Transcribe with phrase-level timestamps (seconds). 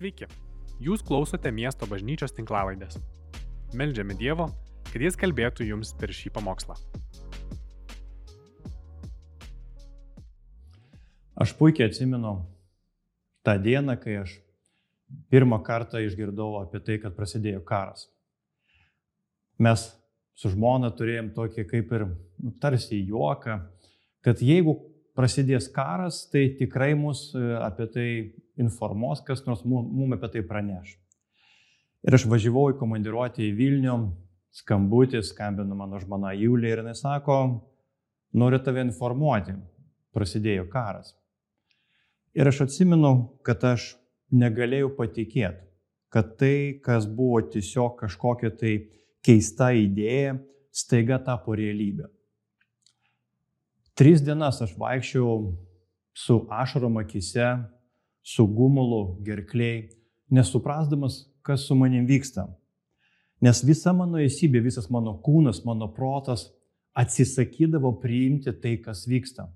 [0.00, 0.24] Sveiki,
[0.80, 2.94] jūs klausote miesto bažnyčios tinklavaidės.
[3.76, 4.46] Meldžiame Dievo,
[4.86, 6.78] kad Jis kalbėtų jums per šį pamokslą.
[11.36, 12.32] Aš puikiai atsimenu
[13.44, 14.38] tą dieną, kai aš
[15.28, 18.08] pirmą kartą išgirdau apie tai, kad prasidėjo karas.
[19.60, 19.84] Mes
[20.32, 23.60] su žmona turėjom tokį kaip ir nu, tarsi juoką,
[24.24, 24.78] kad jeigu
[25.12, 28.08] prasidės karas, tai tikrai mus e, apie tai
[28.60, 30.96] informuos, kas nors mums apie tai praneš.
[32.06, 33.96] Ir aš važiavau į komandiruotę į Vilnių,
[34.56, 37.38] skambutį, skambino mano žmona Julija ir jinai sako,
[38.32, 39.54] noriu tave informuoti,
[40.16, 41.12] prasidėjo karas.
[42.34, 43.12] Ir aš atsimenu,
[43.46, 43.94] kad aš
[44.30, 45.66] negalėjau patikėti,
[46.10, 48.74] kad tai, kas buvo tiesiog kažkokia tai
[49.26, 50.38] keista idėja,
[50.70, 52.06] staiga tapo realybė.
[53.98, 55.50] Tris dienas aš vaikščiau
[56.16, 57.50] su ašarom akise,
[58.22, 59.88] su gumulu gerkliai,
[60.30, 62.46] nesuprasdamas, kas su manim vyksta.
[63.40, 66.50] Nes visa mano esybė, visas mano kūnas, mano protas
[66.96, 69.48] atsisakydavo priimti tai, kas vyksta.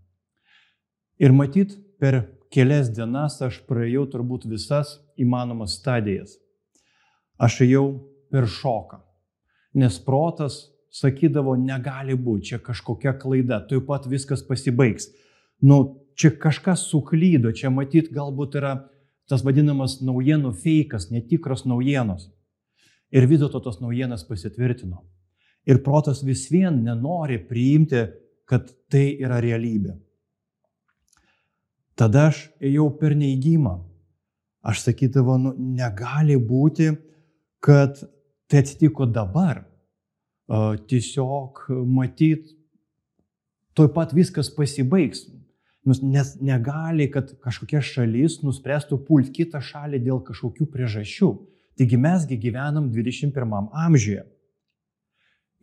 [1.21, 2.23] Ir matyt, per
[2.55, 6.39] kelias dienas aš praėjau turbūt visas įmanomas stadijas.
[7.39, 7.87] Aš ėjau
[8.33, 9.01] per šoką,
[9.79, 10.63] nes protas
[10.95, 15.09] sakydavo, negali būti, čia kažkokia klaida, tuoj pat viskas pasibaigs.
[15.63, 18.75] Nu, čia kažkas suklydo, čia matyt galbūt yra
[19.31, 22.29] tas vadinamas naujienų fejkas, netikros naujienos.
[23.15, 25.05] Ir vis dėlto tos naujienas pasitvirtino.
[25.65, 28.05] Ir protas vis vien nenori priimti,
[28.45, 29.95] kad tai yra realybė.
[31.97, 33.79] Tada aš ėjau per neįgymą.
[34.65, 36.91] Aš sakydavau, nu, negali būti,
[37.65, 38.01] kad
[38.49, 39.63] tai atsitiko dabar
[40.89, 42.51] tiesiog matyt,
[43.77, 45.25] toj pat viskas pasibaigs.
[45.85, 51.29] Nes negali, kad kažkokia šalis nuspręstų pult kitą šalį dėl kažkokių priežasčių.
[51.77, 54.25] Taigi mesgi gyvenam 21 amžiuje.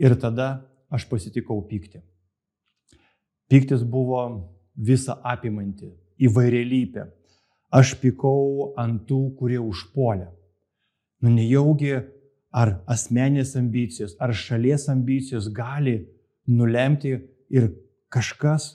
[0.02, 2.04] Ir tada aš pasitikau pyktį.
[3.52, 4.22] Piktis buvo
[4.76, 5.90] visa apimanti,
[6.22, 7.08] įvairialypė.
[7.72, 10.28] Aš pykau ant tų, kurie užpuolė.
[11.24, 11.96] Nu nejaugi
[12.52, 16.02] ar asmenės ambicijos, ar šalies ambicijos gali
[16.48, 17.14] nulemti
[17.52, 17.70] ir
[18.12, 18.74] kažkas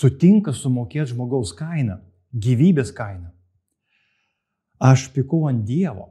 [0.00, 1.98] sutinka sumokėti žmogaus kainą,
[2.32, 3.28] gyvybės kainą.
[4.80, 6.08] Aš pikau ant Dievo.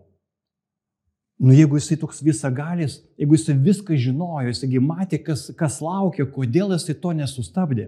[1.40, 6.76] Nu, jeigu jisai toks visagalis, jeigu jisai viską žinojo, jisai matė, kas, kas laukia, kodėl
[6.76, 7.88] jisai to nesustabdė,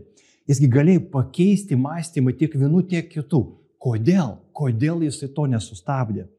[0.49, 3.43] jisgi galėjo pakeisti mąstymą tiek vienų, tiek kitų.
[3.81, 4.37] Kodėl?
[4.55, 6.29] Kodėl jisai to nesustabdė?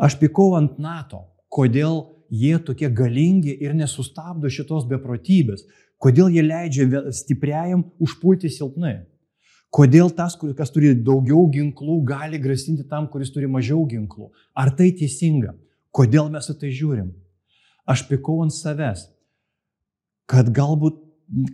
[0.00, 5.66] Aš pikau ant NATO kodėl jie tokie galingi ir nesustabdo šitos beprotybės,
[6.00, 9.02] kodėl jie leidžia stipriajam užpulti silpnai.
[9.70, 14.32] Kodėl tas, kas turi daugiau ginklų, gali grasinti tam, kuris turi mažiau ginklų?
[14.58, 15.54] Ar tai teisinga?
[15.94, 17.12] Kodėl mes į tai žiūrim?
[17.86, 19.06] Aš pikau ant savęs,
[20.30, 20.98] kad galbūt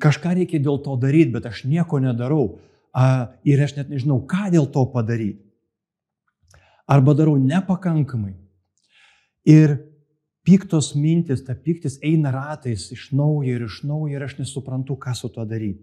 [0.01, 2.59] kažką reikia dėl to daryti, bet aš nieko nedarau.
[3.45, 5.43] Ir aš net nežinau, ką dėl to padaryti.
[6.89, 8.37] Arba darau nepakankamai.
[9.45, 9.77] Ir
[10.47, 15.15] piktos mintis, ta piktis eina ratais iš naujo ir iš naujo ir aš nesuprantu, ką
[15.15, 15.83] su tuo daryti.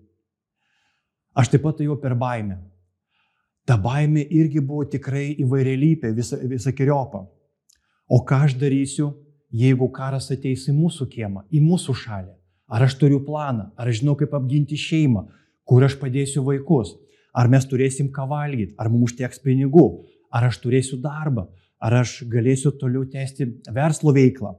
[1.36, 2.60] Aš taip pat jau per baimę.
[3.68, 7.24] Ta baimė irgi buvo tikrai įvairialypė, visa, visakiriopa.
[8.12, 9.10] O ką aš darysiu,
[9.52, 12.34] jeigu karas ateis į mūsų kiemą, į mūsų šalį?
[12.74, 15.26] Ar aš turiu planą, ar aš žinau, kaip apginti šeimą,
[15.68, 16.96] kur aš padėsiu vaikus,
[17.34, 19.88] ar mes turėsim ką valgyti, ar mums užteks pinigų,
[20.34, 21.48] ar aš turėsiu darbą,
[21.84, 24.54] Ar aš galėsiu toliau tęsti verslo veiklą?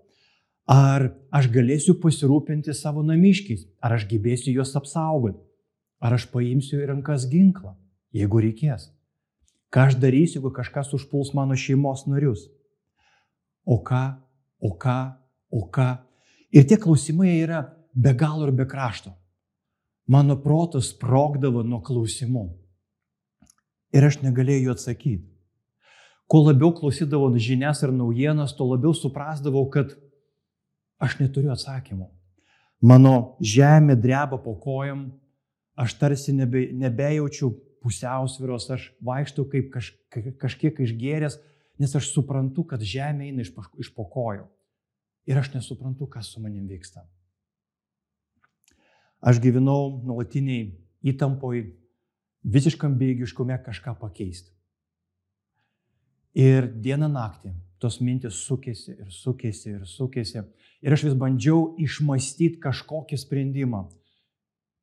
[0.69, 3.65] Ar aš galėsiu pasirūpinti savo namiškiais?
[3.81, 5.41] Ar aš gebėsiu juos apsaugoti?
[6.05, 7.75] Ar aš paimsiu į rankas ginklą,
[8.13, 8.91] jeigu reikės?
[9.73, 12.45] Ką aš darysiu, jeigu kažkas užpuls mano šeimos narius?
[13.65, 14.05] O ką,
[14.61, 14.99] o ką,
[15.49, 15.91] o ką?
[16.53, 17.65] Ir tie klausimai yra
[17.97, 19.15] be galo ir be krašto.
[20.07, 22.51] Mano protas sprogdavo nuo klausimų.
[23.97, 25.34] Ir aš negalėjau jų atsakyti.
[26.31, 29.93] Kuo labiau klausydavau žinias ir naujienas, tuo labiau suprasdavau, kad
[31.03, 32.09] aš neturiu atsakymų.
[32.85, 35.09] Mano žemė dreba po kojam,
[35.77, 37.51] aš tarsi nebe, nebejaučiu
[37.85, 39.93] pusiausviros, aš vaikštau kaip kaž,
[40.41, 41.39] kažkiek išgėręs,
[41.81, 44.47] nes aš suprantu, kad žemė eina iš, iš po kojų.
[45.29, 47.05] Ir aš nesuprantu, kas su manim vyksta.
[49.25, 50.75] Aš gyvenau nuolatiniai
[51.09, 51.63] įtampoj,
[52.45, 54.54] visiškam bėgiškume kažką pakeisti.
[56.35, 60.43] Ir dieną naktį tos mintis sukėsi ir sukėsi ir sukėsi.
[60.85, 63.85] Ir aš vis bandžiau išmastyti kažkokį sprendimą.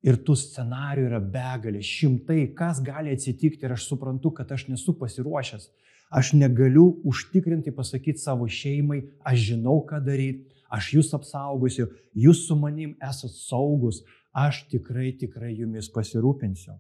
[0.01, 4.95] Ir tų scenarių yra begalė, šimtai, kas gali atsitikti ir aš suprantu, kad aš nesu
[4.97, 5.67] pasiruošęs.
[6.11, 11.87] Aš negaliu užtikrinti pasakyti savo šeimai, aš žinau, ką daryti, aš jūs apsaugosiu,
[12.17, 14.01] jūs su manim esate saugus,
[14.33, 16.75] aš tikrai, tikrai jumis pasirūpinsiu.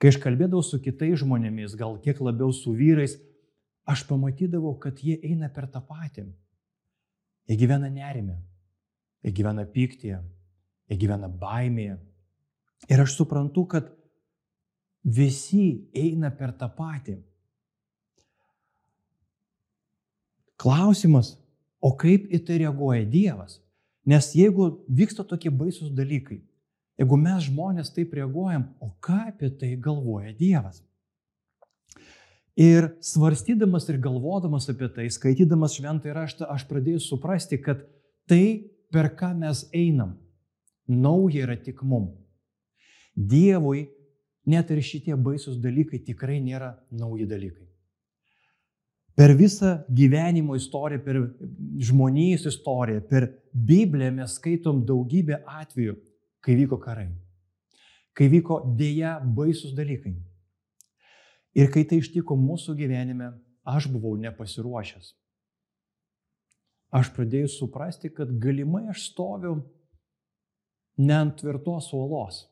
[0.00, 3.18] Kai aš kalbėdavau su kitais žmonėmis, gal kiek labiau su vyrais,
[3.84, 6.24] aš pamatydavau, kad jie eina per tą patį.
[7.50, 8.38] Jie gyvena nerime,
[9.20, 10.20] jie gyvena pyktyje,
[10.88, 11.98] jie gyvena baimėje.
[12.88, 13.90] Ir aš suprantu, kad
[15.04, 17.18] visi eina per tą patį.
[20.60, 21.34] Klausimas,
[21.80, 23.60] o kaip į tai reaguoja Dievas?
[24.08, 26.40] Nes jeigu vyksta tokie baisus dalykai,
[27.00, 30.82] jeigu mes žmonės taip reaguojam, o ką apie tai galvoja Dievas?
[32.60, 37.86] Ir svarstydamas ir galvodamas apie tai, skaitydamas šventą raštą, aš pradėjau suprasti, kad
[38.28, 40.18] tai, per ką mes einam,
[40.90, 42.10] nauja yra tik mum.
[43.14, 43.86] Dievui
[44.50, 47.66] net ir šitie baisus dalykai tikrai nėra nauji dalykai.
[49.16, 51.18] Per visą gyvenimo istoriją, per
[51.86, 55.96] žmonijos istoriją, per Bibliją mes skaitom daugybę atvejų,
[56.44, 57.08] kai vyko karai,
[58.16, 60.16] kai vyko dėja baisus dalykai.
[61.58, 63.32] Ir kai tai ištiko mūsų gyvenime,
[63.66, 65.14] aš buvau nepasiruošęs.
[66.94, 69.60] Aš pradėjau suprasti, kad galimai aš stoviu
[70.98, 72.44] ne ant tvirtos uolos.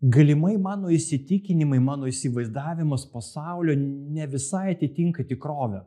[0.00, 5.82] Galimai mano įsitikinimai, mano įsivaizdavimas pasaulio ne visai atitinka tikrovę.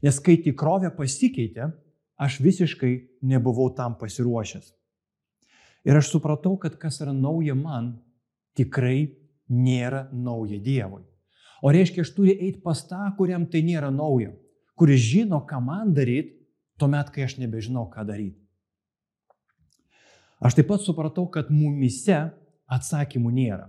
[0.00, 1.68] Nes kai tikrovė pasikeitė,
[2.16, 2.92] aš visiškai
[3.26, 4.70] nebuvau tam pasiruošęs.
[5.86, 7.94] Ir aš supratau, kad kas yra nauja man,
[8.58, 9.08] tikrai
[9.48, 11.02] nėra nauja Dievui.
[11.60, 14.32] O reiškia, aš turiu eiti pas tą, kuriam tai nėra nauja,
[14.78, 16.38] kuris žino, ką man daryti,
[16.80, 18.38] tuomet, kai aš nebežinau, ką daryti.
[20.40, 22.16] Aš taip pat supratau, kad mumise
[22.70, 23.66] atsakymų nėra.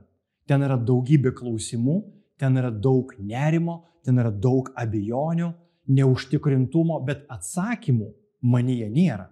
[0.48, 1.98] Ten yra daugybė klausimų,
[2.40, 5.52] ten yra daug nerimo, ten yra daug abejonių,
[5.92, 8.08] neužtikrintumo, bet atsakymų
[8.42, 9.28] manyje nėra.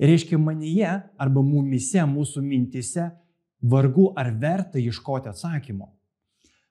[0.00, 0.90] Ir reiškia, manyje
[1.20, 3.10] arba mumise, mūsų mintise,
[3.60, 5.90] vargu ar verta ieškoti atsakymo.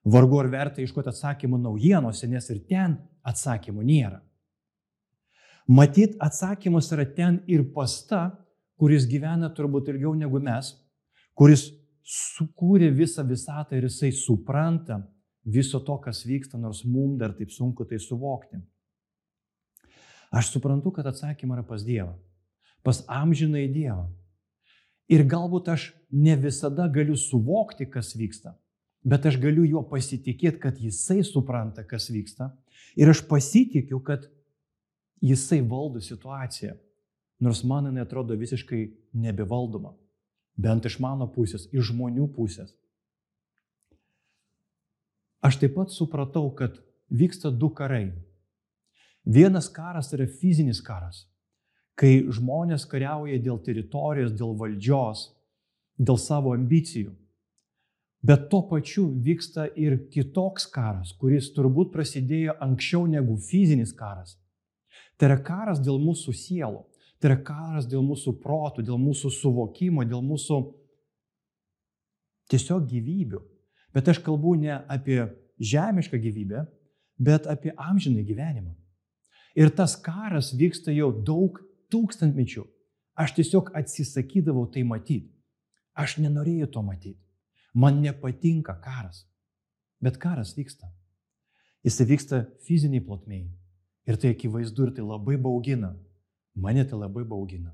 [0.10, 2.98] Vargu ar verta ieškoti atsakymų naujienose, nes ir ten
[3.28, 4.22] atsakymų nėra.
[5.70, 8.32] Matyt, atsakymas yra ten ir pasta,
[8.80, 10.72] kuris gyvena turbūt ilgiau negu mes,
[11.38, 11.68] kuris
[12.10, 15.04] sukūrė visą visatą ir jisai supranta
[15.46, 18.58] viso to, kas vyksta, nors mums dar taip sunku tai suvokti.
[20.34, 22.14] Aš suprantu, kad atsakymai yra pas Dievą,
[22.84, 24.08] pas amžinai Dievą.
[25.10, 28.54] Ir galbūt aš ne visada galiu suvokti, kas vyksta,
[29.04, 32.52] bet aš galiu juo pasitikėti, kad jisai supranta, kas vyksta.
[33.00, 34.28] Ir aš pasitikiu, kad
[35.22, 36.76] jisai valdo situaciją,
[37.42, 38.84] nors man jinai atrodo visiškai
[39.18, 39.96] nebevaldoma
[40.60, 42.74] bent iš mano pusės, iš žmonių pusės.
[45.40, 46.76] Aš taip pat supratau, kad
[47.08, 48.12] vyksta du karai.
[49.24, 51.24] Vienas karas yra fizinis karas,
[52.00, 55.26] kai žmonės kariauja dėl teritorijos, dėl valdžios,
[56.00, 57.12] dėl savo ambicijų.
[58.24, 64.36] Bet tuo pačiu vyksta ir kitoks karas, kuris turbūt prasidėjo anksčiau negu fizinis karas.
[65.20, 66.84] Tai yra karas dėl mūsų sielų.
[67.20, 70.60] Tai yra karas dėl mūsų protų, dėl mūsų suvokimo, dėl mūsų
[72.52, 73.42] tiesiog gyvybių.
[73.96, 75.26] Bet aš kalbu ne apie
[75.60, 76.64] žemišką gyvybę,
[77.20, 78.72] bet apie amžiną gyvenimą.
[79.60, 81.60] Ir tas karas vyksta jau daug
[81.94, 82.66] tūkstantmečių.
[83.20, 85.34] Aš tiesiog atsisakydavau tai matyti.
[85.94, 87.20] Aš nenorėjau to matyti.
[87.74, 89.26] Man nepatinka karas.
[90.00, 90.88] Bet karas vyksta.
[91.84, 93.50] Jis vyksta fiziniai plotmėjai.
[94.08, 95.94] Ir tai akivaizdu ir tai labai baugina.
[96.56, 97.74] Mane tai labai baugina.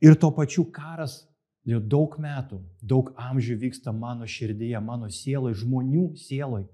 [0.00, 1.22] Ir tuo pačiu karas
[1.68, 6.64] jau daug metų, daug amžių vyksta mano širdyje, mano sielai, žmonių sielai,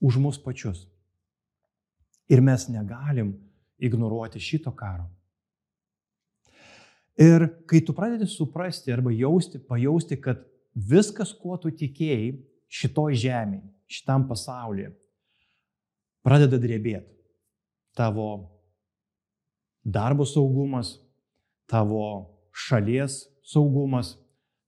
[0.00, 0.86] už mus pačius.
[2.28, 3.34] Ir mes negalim
[3.76, 5.10] ignoruoti šito karo.
[7.20, 10.42] Ir kai tu pradedi suprasti arba jausti, pajausti, kad
[10.74, 12.32] viskas, kuo tu tikėjai
[12.74, 14.90] šitoj žemėje, šitam pasaulyje,
[16.26, 17.12] pradeda drebėti.
[17.94, 18.26] Tavo
[19.86, 20.96] darbo saugumas,
[21.70, 22.02] tavo
[22.50, 24.16] šalies saugumas,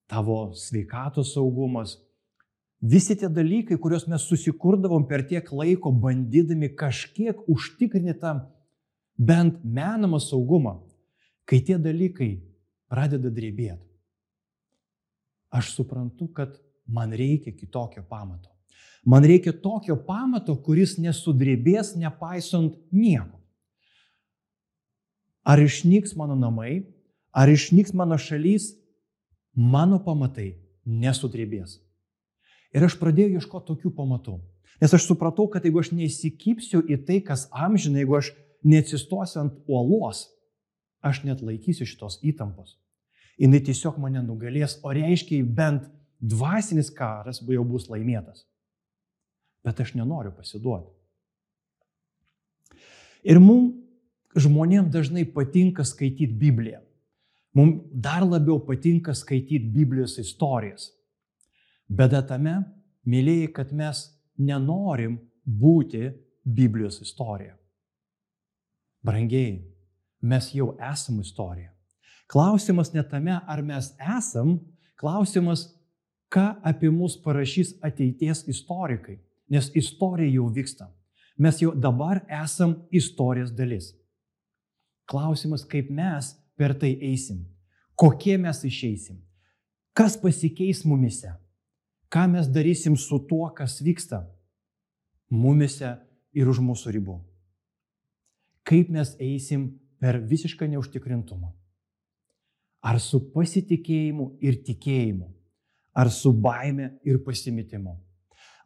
[0.07, 1.97] tavo sveikatos saugumas.
[2.79, 8.37] Visi tie dalykai, kuriuos mes susikurdavom per tiek laiko, bandydami kažkiek užtikrinti tą
[9.19, 10.77] bent menamą saugumą,
[11.47, 12.33] kai tie dalykai
[12.91, 13.87] pradeda drebėti.
[15.55, 18.51] Aš suprantu, kad man reikia kitokio pamato.
[19.07, 23.39] Man reikia tokio pamato, kuris nesudrebės nepaisant nieko.
[25.47, 26.83] Ar išnyks mano namai,
[27.31, 28.73] ar išnyks mano šalys,
[29.55, 31.79] mano pamatai nesudrėbės.
[32.75, 34.41] Ir aš pradėjau ieškoti tokių pamatų.
[34.83, 38.33] Nes aš supratau, kad jeigu aš neįsikipsiu į tai, kas amžina, jeigu aš
[38.67, 40.27] neatsistosiu ant uolos,
[41.07, 42.77] aš net laikysiu šitos įtampos.
[43.37, 45.89] Jis tiesiog mane nugalės, o reiškia, bent
[46.21, 48.47] dvasinis karas jau bus laimėtas.
[49.65, 50.93] Bet aš nenoriu pasiduoti.
[53.27, 53.75] Ir mums
[54.37, 56.81] žmonėms dažnai patinka skaityti Bibliją.
[57.57, 60.91] Mums dar labiau patinka skaityti Biblijos istorijas.
[61.89, 62.59] Bėda tame,
[63.09, 64.03] mėlyjei, kad mes
[64.37, 66.11] nenorim būti
[66.45, 67.57] Biblijos istorija.
[69.07, 69.63] Brangiai,
[70.27, 71.73] mes jau esam istorija.
[72.27, 74.57] Klausimas ne tame, ar mes esam,
[74.99, 75.69] klausimas,
[76.33, 80.89] ką apie mus parašys ateities istorikai, nes istorija jau vyksta.
[81.39, 83.93] Mes jau dabar esam istorijos dalis.
[85.07, 87.45] Klausimas, kaip mes per tai eisim,
[87.95, 89.21] kokie mes išeisim,
[89.95, 91.31] kas pasikeis mumise,
[92.11, 94.25] ką mes darysim su tuo, kas vyksta
[95.31, 95.95] mumise
[96.35, 97.21] ir už mūsų ribų.
[98.67, 99.69] Kaip mes eisim
[100.01, 101.53] per visišką neužtikrintumą.
[102.87, 105.31] Ar su pasitikėjimu ir tikėjimu,
[105.97, 107.97] ar su baime ir pasimetimu.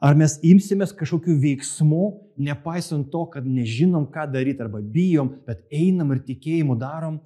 [0.01, 2.05] Ar mes imsimės kažkokių veiksmų,
[2.41, 7.19] nepaisant to, kad nežinom, ką daryti arba bijom, bet einam ir tikėjimu darom,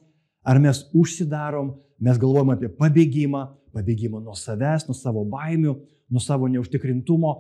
[0.43, 1.71] ar mes užsidarom,
[2.03, 3.45] mes galvojam apie pabėgimą,
[3.75, 5.77] pabėgimą nuo savęs, nuo savo baimių,
[6.11, 7.33] nuo savo neužtikrintumo,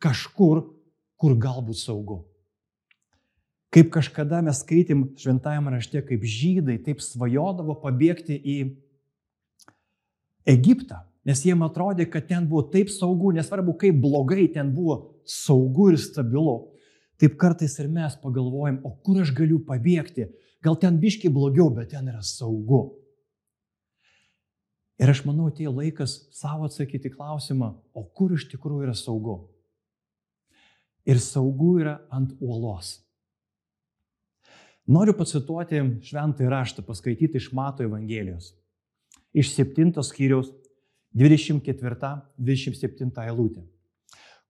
[0.00, 0.64] kažkur,
[1.20, 2.22] kur galbūt saugu.
[3.74, 8.56] Kaip kažkada mes skaitėm šventajame rašte, kaip žydai taip svajodavo pabėgti į
[10.48, 11.02] Egiptą.
[11.28, 15.98] Nes jiem atrodė, kad ten buvo taip saugu, nesvarbu, kaip blogai ten buvo saugu ir
[16.00, 16.70] stabilu.
[17.20, 20.30] Taip kartais ir mes pagalvojam, o kur aš galiu pabėgti?
[20.64, 22.94] Gal ten biški blogiau, bet ten yra saugu.
[24.98, 29.36] Ir aš manau, atėjo laikas savo atsakyti klausimą, o kur iš tikrųjų yra saugu?
[31.06, 32.96] Ir saugu yra ant uolos.
[34.88, 38.54] Noriu pacituoti šventąjį raštą, paskaityti iš Mato Evangelijos.
[39.36, 40.48] Iš 7 skyriaus
[41.18, 43.62] 24-27 eilutė,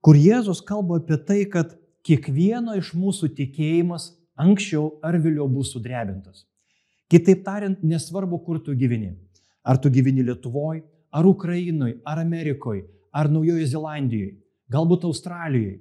[0.03, 1.75] kur Jėzus kalba apie tai, kad
[2.07, 6.47] kiekvieno iš mūsų tikėjimas anksčiau ar vėliau bus sudrebintas.
[7.11, 9.17] Kitaip tariant, nesvarbu, kur tu gyveni.
[9.67, 14.37] Ar tu gyveni Lietuvoje, ar Ukrainoje, ar Amerikoje, ar Naujojo Zelandijoje,
[14.71, 15.81] galbūt Australijoje,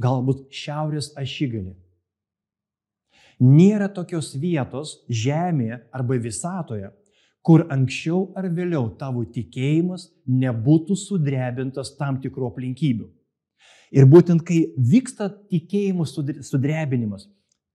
[0.00, 1.74] galbūt Šiaurės ašigalė.
[3.38, 6.90] Nėra tokios vietos Žemėje arba visatoje,
[7.42, 13.06] kur anksčiau ar vėliau tavo tikėjimas nebūtų sudrebintas tam tikrų aplinkybių.
[13.94, 16.04] Ir būtent kai vyksta tikėjimų
[16.44, 17.28] sudrebinimas,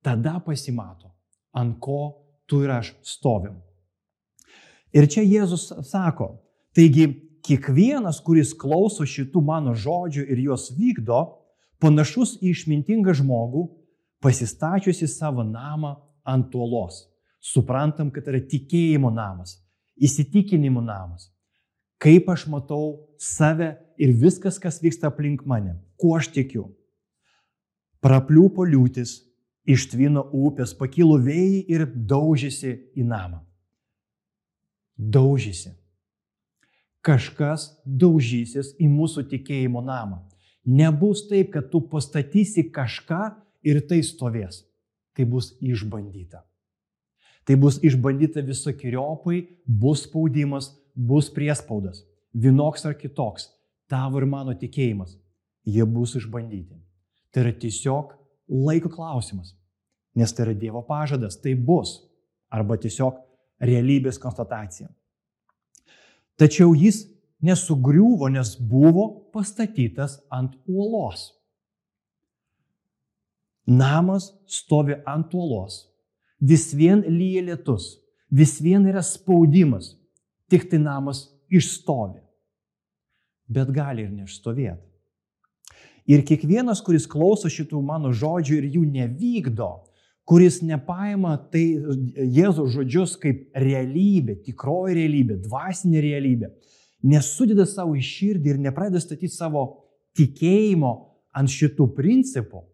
[0.05, 1.09] tada pasimato,
[1.55, 2.01] ant ko
[2.45, 3.55] tu ir aš stovim.
[4.93, 6.43] Ir čia Jėzus sako,
[6.75, 7.07] taigi
[7.43, 11.23] kiekvienas, kuris klauso šitų mano žodžių ir juos vykdo,
[11.81, 13.65] panašus į išmintingą žmogų,
[14.23, 17.03] pasistačiusi savo namą ant uolos.
[17.43, 19.57] Suprantam, kad yra tikėjimo namas
[19.97, 21.29] įsitikinimų namas.
[22.01, 26.67] Kaip aš matau save ir viskas, kas vyksta aplink mane, kuo aš tikiu.
[28.03, 29.21] Prapliūpo liūtis,
[29.63, 33.39] ištvino upės, pakilo vėjai ir daužėsi į namą.
[34.97, 35.71] Daužėsi.
[37.03, 40.21] Kažkas daužysis į mūsų tikėjimo namą.
[40.63, 44.63] Nebus taip, kad tu pastatysi kažką ir tai stovės.
[45.13, 46.41] Tai bus išbandyta.
[47.43, 52.01] Tai bus išbandyta visokiojopai, bus spaudimas, bus priespaudas.
[52.33, 53.49] Vienoks ar kitoks.
[53.91, 55.17] Tavo ir mano tikėjimas.
[55.67, 56.79] Jie bus išbandyti.
[57.31, 58.15] Tai yra tiesiog
[58.49, 59.53] laiko klausimas.
[60.15, 61.37] Nes tai yra Dievo pažadas.
[61.37, 61.99] Tai bus.
[62.53, 63.19] Arba tiesiog
[63.61, 64.89] realybės konstatacija.
[66.39, 67.03] Tačiau jis
[67.43, 71.31] nesugriuvo, nes buvo pastatytas ant uolos.
[73.67, 75.85] Namas stovi ant uolos
[76.43, 77.93] vis vien lyja lietus,
[78.27, 79.93] vis vien yra spaudimas,
[80.51, 82.19] tik tai namas išstovi.
[83.47, 84.83] Bet gali ir neišstovėti.
[86.11, 89.69] Ir kiekvienas, kuris klauso šitų mano žodžių ir jų nevykdo,
[90.27, 91.63] kuris nepaima tai
[92.35, 96.51] Jėzaus žodžius kaip realybė, tikroji realybė, dvasinė realybė,
[97.07, 99.63] nesudeda savo į širdį ir nepradeda statyti savo
[100.17, 100.93] tikėjimo
[101.35, 102.65] ant šitų principų,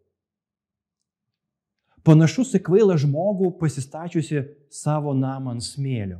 [2.05, 6.19] Panašus į kvailą žmogų pasistačiusi savo namą ant smėlio.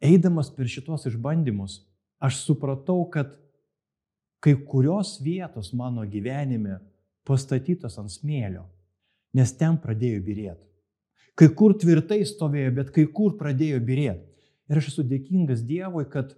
[0.00, 1.82] Eidamas per šitos išbandymus,
[2.24, 3.34] aš supratau, kad
[4.40, 6.78] kai kurios vietos mano gyvenime
[7.28, 8.64] pastatytos ant smėlio,
[9.36, 10.64] nes ten pradėjo birėti.
[11.36, 14.24] Kai kur tvirtai stovėjo, bet kai kur pradėjo birėti.
[14.70, 16.32] Ir aš esu dėkingas Dievui, kad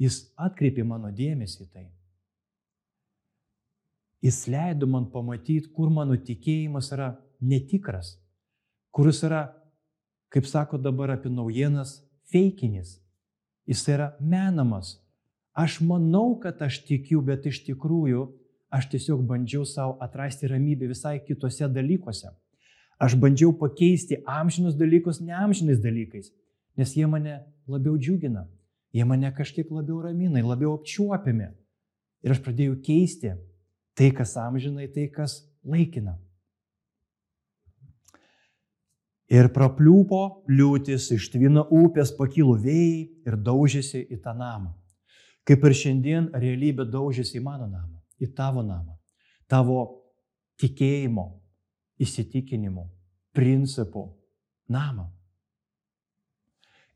[0.00, 1.86] Jis atkreipė mano dėmesį į tai.
[4.20, 8.18] Jis leido man pamatyti, kur mano tikėjimas yra netikras,
[8.92, 9.46] kuris yra,
[10.30, 12.98] kaip sako dabar apie naujienas, feikinis.
[13.66, 14.98] Jis yra menamas.
[15.56, 18.26] Aš manau, kad aš tikiu, bet iš tikrųjų
[18.70, 22.30] aš tiesiog bandžiau savo atrasti ramybę visai kitose dalykuose.
[23.00, 26.28] Aš bandžiau pakeisti amžinus dalykus neamžinais dalykais,
[26.76, 28.44] nes jie mane labiau džiugina,
[28.92, 31.48] jie mane kažkiek labiau ramina, labiau apčiuopiami.
[32.20, 33.32] Ir aš pradėjau keisti
[33.94, 36.16] tai, kas amžinai, tai, kas laikina.
[39.30, 44.72] Ir prapliūpo liūtis, ištvino upės, pakilo vėjai ir daužėsi į tą namą.
[45.46, 48.96] Kaip ir šiandien realybė daužėsi į mano namą, į tavo namą,
[49.50, 49.78] tavo
[50.60, 51.28] tikėjimo,
[52.02, 52.84] įsitikinimų,
[53.36, 54.04] principų
[54.70, 55.06] namą.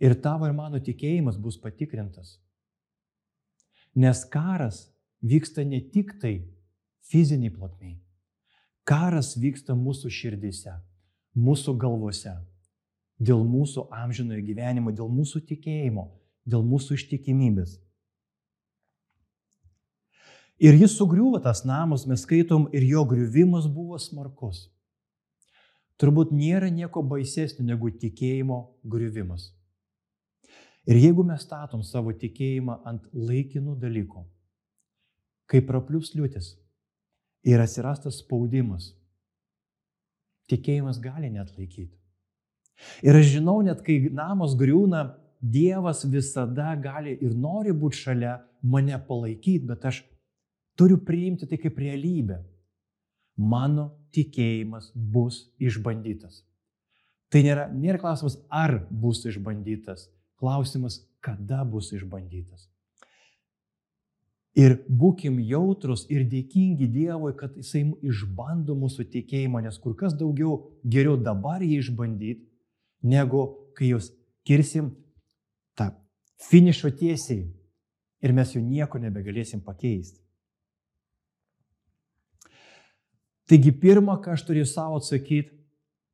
[0.03, 2.41] Ir tavo ir mano tikėjimas bus patikrintas.
[3.95, 4.89] Nes karas
[5.23, 6.41] vyksta ne tik tai
[7.11, 7.99] fiziniai plotmiai.
[8.85, 10.75] Karas vyksta mūsų širdise,
[11.37, 12.35] mūsų galvose,
[13.17, 16.09] dėl mūsų amžinojo gyvenimo, dėl mūsų tikėjimo,
[16.45, 17.79] dėl mūsų ištikimybės.
[20.61, 24.69] Ir jis sugriuvo tas namas, mes skaitom, ir jo griuvimas buvo smarkus.
[25.99, 29.53] Turbūt nėra nieko baisesnio negu tikėjimo griuvimas.
[30.85, 34.27] Ir jeigu mes statom savo tikėjimą ant laikinų dalykų,
[35.49, 36.53] kai praplius liūtis
[37.45, 38.93] ir atsirastas spaudimas,
[40.51, 41.93] tikėjimas gali net laikyti.
[43.07, 45.13] Ir aš žinau, net kai namas griūna,
[45.45, 49.99] Dievas visada gali ir nori būti šalia mane palaikyti, bet aš
[50.79, 52.39] turiu priimti tai kaip realybę.
[53.37, 56.41] Mano tikėjimas bus išbandytas.
[57.29, 60.07] Tai nėra, nėra klausimas, ar bus išbandytas,
[60.41, 62.71] klausimas, kada bus išbandytas.
[64.55, 70.61] Ir būkim jautrus ir dėkingi Dievui, kad Jisai išbando mūsų tikėjimą, nes kur kas daugiau
[70.87, 72.45] geriau dabar jį išbandyti,
[73.03, 74.13] negu kai jūs
[74.47, 74.93] kirsim
[75.75, 75.91] tą
[76.47, 77.49] finišo tiesiai
[78.23, 80.23] ir mes jų nieko nebegalėsim pakeisti.
[83.51, 85.51] Taigi pirmą, ką aš turiu savo atsakyti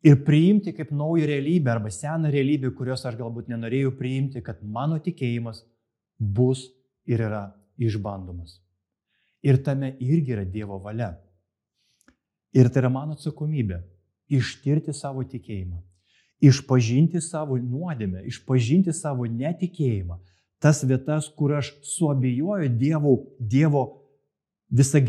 [0.02, 4.96] ir priimti kaip naują realybę arba seną realybę, kurios aš galbūt nenorėjau priimti, kad mano
[4.98, 5.60] tikėjimas
[6.18, 6.70] bus
[7.04, 7.50] ir yra
[7.80, 8.58] išbandomas.
[9.42, 11.14] Ir tame irgi yra Dievo valia.
[12.52, 13.80] Ir tai yra mano atsakomybė-
[14.38, 15.80] ištirti savo tikėjimą,
[16.42, 20.18] išpažinti savo nuodėmę, išpažinti savo netikėjimą,
[20.60, 24.00] tas vietas, kur aš suabejoju Dievo, Dievo
[24.70, 25.00] visą,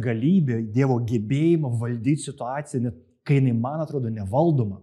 [0.00, 4.80] galybę, Dievo gebėjimą valdyti situaciją, net kai jinai man atrodo nevaldoma.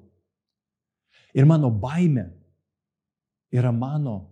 [1.33, 2.31] Ir mano baime
[3.51, 4.29] yra mano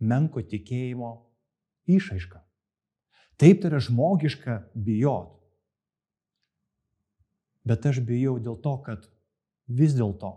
[0.00, 1.23] menko tikėjimo
[1.86, 2.40] išaiška.
[3.40, 5.32] Taip tai yra žmogiška bijot.
[7.64, 9.08] Bet aš bijau dėl to, kad
[9.66, 10.34] vis dėlto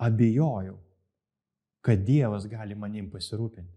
[0.00, 0.78] abejojau,
[1.84, 3.76] kad Dievas gali manim pasirūpinti.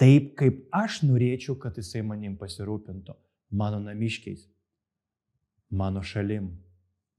[0.00, 3.16] Taip, kaip aš norėčiau, kad Jisai manim pasirūpintų,
[3.52, 4.46] mano namiškiais,
[5.70, 6.52] mano šalim,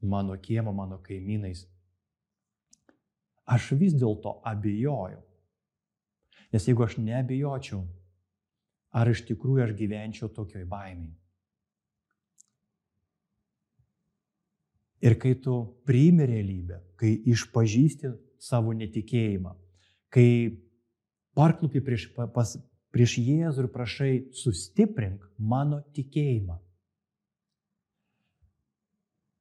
[0.01, 1.67] mano kiemo, mano kaimynais.
[3.45, 5.21] Aš vis dėlto abejoju.
[6.51, 7.85] Nes jeigu aš neabejočiau,
[8.91, 11.13] ar iš tikrųjų aš gyvenčiau tokioj baimiai.
[15.01, 15.55] Ir kai tu
[15.87, 18.11] priimi realybę, kai išpažįsti
[18.41, 19.55] savo netikėjimą,
[20.13, 20.27] kai
[21.37, 22.53] parklupi prieš, pas,
[22.93, 26.59] prieš Jėzų ir prašai sustiprink mano tikėjimą,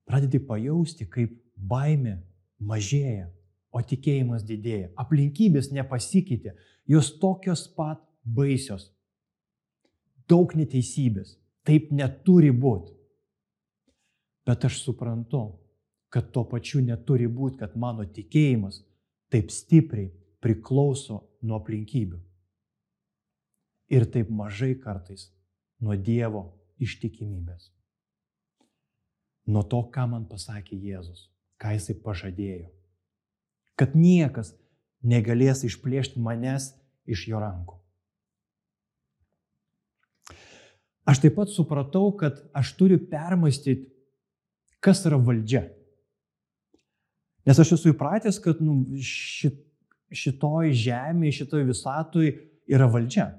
[0.09, 2.16] pradedi pajausti, kaip baime
[2.57, 3.29] mažėja,
[3.70, 4.90] o tikėjimas didėja.
[4.98, 6.54] Aplinkybės nepasikeitė,
[6.90, 8.90] jos tokios pat baisios.
[10.30, 11.37] Daug neteisybės.
[11.66, 12.94] Taip neturi būti.
[14.48, 15.42] Bet aš suprantu,
[16.11, 18.80] kad tuo pačiu neturi būti, kad mano tikėjimas
[19.30, 20.09] taip stipriai
[20.42, 22.18] priklauso nuo aplinkybių.
[23.90, 25.28] Ir taip mažai kartais
[25.83, 26.46] nuo Dievo
[26.80, 27.70] ištikimybės
[29.50, 31.28] nuo to, ką man pasakė Jėzus,
[31.61, 32.70] ką jisai pažadėjo.
[33.81, 34.53] Kad niekas
[35.01, 36.75] negalės išplėšti manęs
[37.09, 37.79] iš jo rankų.
[41.09, 43.88] Aš taip pat supratau, kad aš turiu permastyti,
[44.85, 45.64] kas yra valdžia.
[47.49, 49.57] Nes aš esu įpratęs, kad nu, šit,
[50.12, 52.29] šitoj žemėje, šitoj visatoj
[52.71, 53.31] yra valdžia.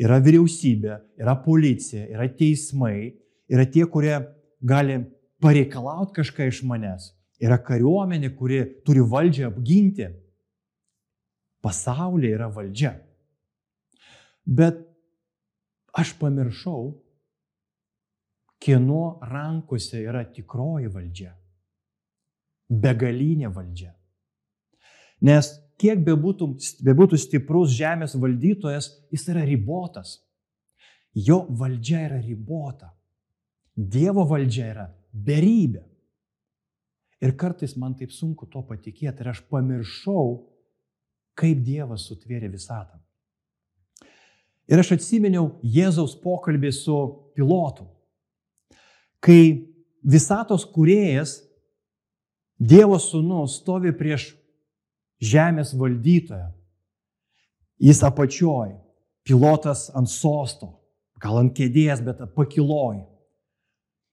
[0.00, 3.12] Yra vyriausybė, yra policija, yra teismai,
[3.52, 4.16] yra tie, kurie
[4.64, 5.04] gali
[5.44, 7.12] pareikalauti kažką iš manęs.
[7.44, 10.08] Yra kariuomenė, kuri turi valdžią apginti.
[11.64, 12.94] Pasaulyje yra valdžia.
[14.44, 14.80] Bet
[15.96, 16.92] aš pamiršau,
[18.64, 21.32] kieno rankose yra tikroji valdžia.
[22.68, 23.92] Begalinė valdžia.
[25.24, 26.50] Nes kiek bebūtų,
[26.84, 30.18] bebūtų stiprus žemės valdytojas, jis yra ribotas.
[31.14, 32.90] Jo valdžia yra ribota.
[33.74, 35.84] Dievo valdžia yra beribė.
[37.24, 40.44] Ir kartais man taip sunku to patikėti ir aš pamiršau,
[41.38, 43.00] kaip Dievas sutvėrė visatą.
[44.68, 46.98] Ir aš atsiminiau Jėzaus pokalbį su
[47.36, 47.88] pilotu
[49.24, 49.72] kai
[50.04, 51.40] visatos kuriejas,
[52.54, 54.28] Dievo sūnus stovi prieš
[55.18, 56.52] žemės valdytoją.
[57.82, 58.76] Jis apačioj,
[59.26, 60.68] pilotas ant sosto,
[61.20, 63.02] gal ant kėdės, bet pakiloj.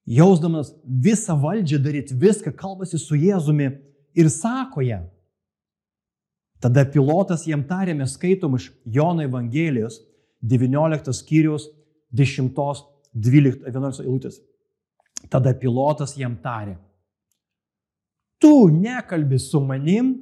[0.06, 3.68] Jausdamas visą valdžią daryti viską, kalbasi su Jėzumi
[4.18, 5.06] ir sako jam.
[6.62, 10.00] Tada pilotas jam tarė, mes skaitom iš Jono Evangelijos
[10.42, 11.68] 19 skyrius
[12.14, 12.54] 10,
[13.14, 14.40] 12, 11 eilutės.
[15.30, 16.76] Tada pilotas jam tarė,
[18.42, 20.16] tu nekalbi su manim,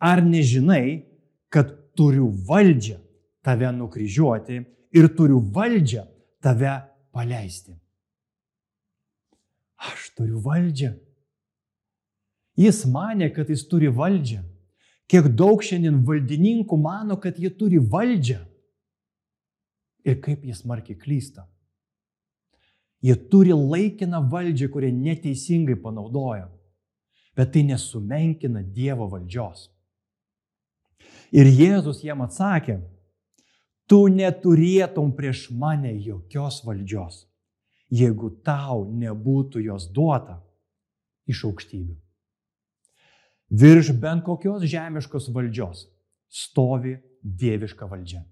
[0.00, 1.00] ar nežinai,
[1.48, 2.98] kad turiu valdžią
[3.44, 4.60] tave nukryžiuoti
[4.96, 6.04] ir turiu valdžią
[6.44, 6.74] tave
[7.12, 7.72] paleisti.
[9.80, 10.92] Aš turiu valdžią.
[12.60, 14.42] Jis mane, kad jis turi valdžią.
[15.10, 18.38] Kiek daug šiandien valdininkų mano, kad jie turi valdžią.
[20.04, 21.46] Ir kaip jis markiai klysta.
[23.00, 26.50] Jie turi laikiną valdžią, kurią neteisingai panaudoja.
[27.36, 29.70] Bet tai nesumenkina Dievo valdžios.
[31.32, 32.80] Ir Jėzus jam atsakė,
[33.88, 37.24] tu neturėtum prieš mane jokios valdžios,
[37.90, 40.38] jeigu tau nebūtų jos duota
[41.30, 41.96] iš aukštybių.
[43.50, 45.88] Virš bent kokios žemiškos valdžios
[46.30, 48.22] stovi dieviška valdžia.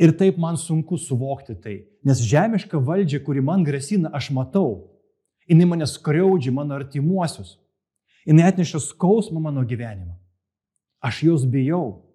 [0.00, 4.86] Ir taip man sunku suvokti tai, nes žemiška valdžia, kuri man grasina, aš matau.
[5.48, 7.56] Jis mane skriaudžia, mano artimuosius.
[8.24, 10.14] Jis atneša skausmą mano gyvenimą.
[11.00, 12.06] Aš jos bijau.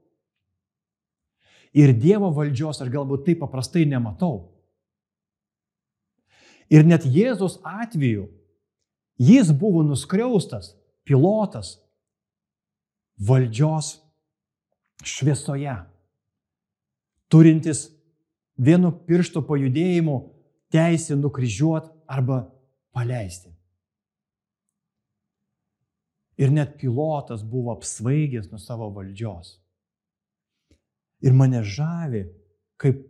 [1.75, 4.54] Ir Dievo valdžios aš galbūt taip paprastai nematau.
[6.69, 8.29] Ir net Jėzus atveju
[9.21, 10.73] jis buvo nuskriaustas,
[11.05, 11.75] pilotas
[13.21, 13.99] valdžios
[15.05, 15.75] šviesoje
[17.31, 17.89] turintis
[18.57, 20.15] vienu piršto pajudėjimu
[20.73, 22.45] teisę nukryžiuoti arba
[22.95, 23.51] paleisti.
[26.35, 29.55] Ir net pilotas buvo apsvaigęs nuo savo valdžios.
[31.23, 32.25] Ir mane žavi,
[32.79, 33.05] kaip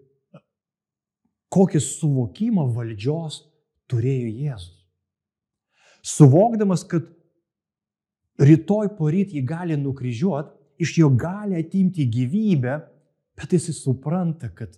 [1.53, 3.43] kokį suvokimą valdžios
[3.91, 4.73] turėjo Jėzus.
[6.05, 7.05] Suvokdamas, kad
[8.39, 12.75] rytoj poryt jį gali nukryžiuoti, iš jo gali atimti gyvybę,
[13.35, 14.77] Bet jis supranta, kad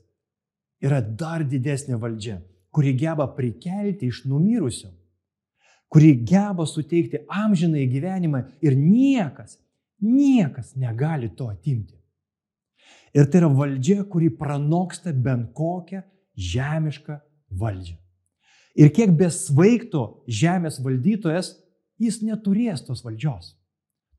[0.81, 2.39] yra dar didesnė valdžia,
[2.73, 4.89] kuri geba prikelti iš numirusių,
[5.93, 9.59] kuri geba suteikti amžinai gyvenimą ir niekas,
[10.01, 11.95] niekas negali to atimti.
[13.13, 16.01] Ir tai yra valdžia, kuri pranoksta bent kokią
[16.37, 17.17] žemišką
[17.57, 17.97] valdžią.
[18.77, 21.55] Ir kiek besvaigtų žemės valdytojas,
[21.97, 23.55] jis neturės tos valdžios,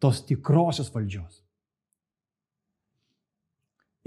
[0.02, 1.44] tos tikrosios valdžios.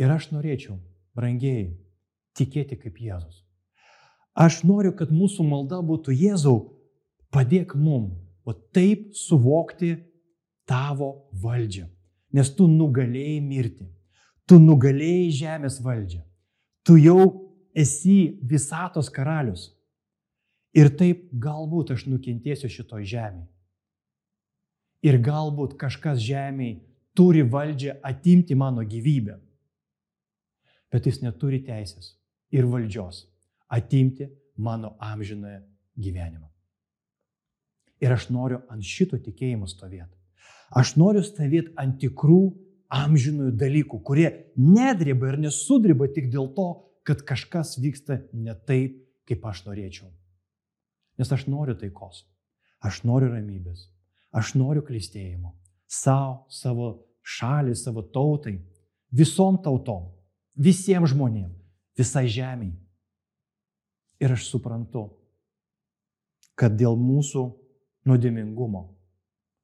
[0.02, 0.76] Ir aš norėčiau,
[1.16, 1.72] brangiai,
[2.36, 3.44] tikėti kaip Jėzus.
[4.36, 6.58] Aš noriu, kad mūsų malda būtų Jėzau,
[7.32, 8.12] padėk mum,
[8.44, 9.96] o taip suvokti
[10.68, 11.88] tavo valdžią.
[12.32, 13.88] Nes tu nugalėjai mirti,
[14.48, 16.22] tu nugalėjai žemės valdžią,
[16.88, 17.41] tu jau
[17.76, 19.70] esi visatos karalius.
[20.76, 23.48] Ir taip galbūt aš nukentėsiu šitoj žemėje.
[25.04, 26.80] Ir galbūt kažkas žemėje
[27.18, 29.40] turi valdžią atimti mano gyvybę
[30.92, 32.14] bet jis neturi teisės
[32.52, 33.26] ir valdžios
[33.72, 34.28] atimti
[34.60, 35.62] mano amžinąją
[36.02, 36.48] gyvenimą.
[38.02, 40.18] Ir aš noriu ant šito tikėjimo stovėti.
[40.76, 42.42] Aš noriu stovėti ant tikrų
[42.92, 46.68] amžinųjų dalykų, kurie nedrėba ir nesudrėba tik dėl to,
[47.12, 48.96] kad kažkas vyksta ne taip,
[49.28, 50.08] kaip aš norėčiau.
[51.20, 52.24] Nes aš noriu taikos,
[52.80, 53.90] aš noriu ramybės,
[54.32, 55.52] aš noriu klėstėjimo.
[55.92, 56.88] Savo, savo
[57.20, 58.56] šaliai, savo tautai,
[59.12, 60.08] visom tautom
[60.56, 61.60] visiems žmonėms,
[62.00, 62.72] visai žemiai.
[64.24, 65.10] Ir aš suprantu,
[66.56, 67.44] kad dėl mūsų
[68.08, 68.86] nuodėmingumo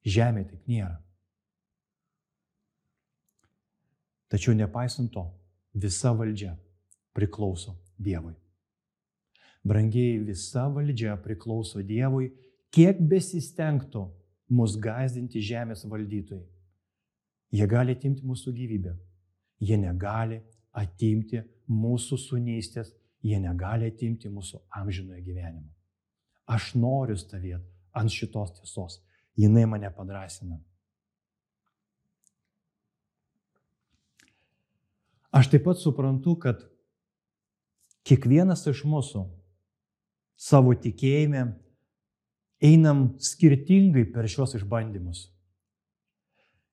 [0.04, 0.98] žemė taip nėra.
[4.28, 5.24] Tačiau nepaisant to,
[5.72, 6.58] visa valdžia
[7.18, 8.36] priklauso Dievui.
[9.68, 12.30] Brangiai, visa valdžia priklauso Dievui,
[12.72, 14.06] kiek besistengtų
[14.54, 16.46] mus gazdinti žemės valdytojai.
[17.58, 18.94] Jie gali atimti mūsų gyvybę,
[19.64, 20.42] jie negali
[20.78, 22.94] atimti mūsų sunystės
[23.28, 25.68] jie negali atimti mūsų amžinojo gyvenimo.
[26.48, 27.66] Aš noriu stovėti
[27.98, 29.02] ant šitos tiesos.
[29.38, 30.58] Jinai mane padrasina.
[35.36, 36.64] Aš taip pat suprantu, kad
[38.08, 39.26] kiekvienas iš mūsų
[40.38, 41.44] savo tikėjime
[42.64, 45.28] einam skirtingai per šios išbandymus.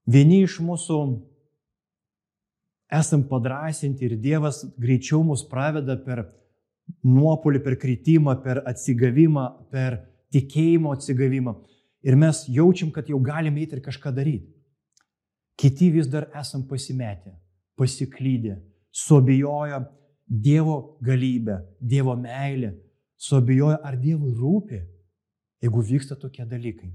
[0.06, 0.98] Vieni iš mūsų
[2.92, 6.26] esam padrasinti ir Dievas greičiau mus praveda per
[7.04, 10.02] nuopolį, per kritimą, per atsigavimą, per
[10.34, 11.54] tikėjimo atsigavimą.
[12.04, 14.52] Ir mes jaučiam, kad jau galime eiti ir kažką daryti.
[15.56, 17.32] Kiti vis dar esam pasimetę,
[17.78, 18.58] pasiklydę,
[18.92, 19.84] suabijojo
[20.26, 22.74] Dievo galybę, Dievo meilę,
[23.16, 24.80] suabijojo, ar Dievui rūpi,
[25.62, 26.92] jeigu vyksta tokie dalykai.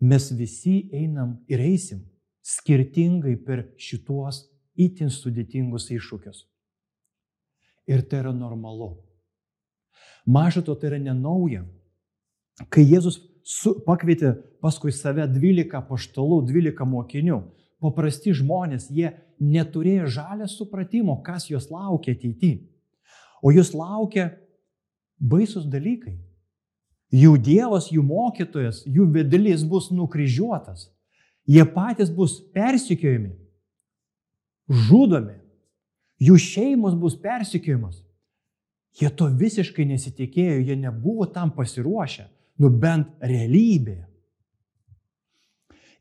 [0.00, 2.04] Mes visi einam ir eisim
[2.44, 4.44] skirtingai per šituos
[4.76, 6.44] itin sudėtingus iššūkius.
[7.88, 8.92] Ir tai yra normalu.
[10.26, 11.64] Maža to, tai yra nenauja.
[12.68, 17.40] Kai Jėzus su, pakvietė paskui save 12 paštalų, 12 mokinių,
[17.82, 22.64] paprasti žmonės, jie neturėjo žalę supratimo, kas juos laukia ateityje.
[23.42, 24.30] O jūs laukia
[25.20, 26.16] baisus dalykai.
[27.14, 30.88] Jų Dievas, jų mokytojas, jų vedlys bus nukryžiuotas.
[31.46, 33.30] Jie patys bus persikiojami,
[34.66, 35.36] žudomi,
[36.18, 38.02] jų šeimos bus persikiojimas.
[38.96, 42.26] Jie to visiškai nesitikėjo, jie nebuvo tam pasiruošę,
[42.58, 44.06] nu bent realybėje.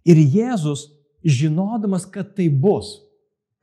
[0.05, 0.87] Ir Jėzus,
[1.25, 3.01] žinodamas, kad tai bus,